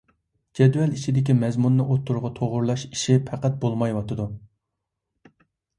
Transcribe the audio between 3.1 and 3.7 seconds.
پەقەت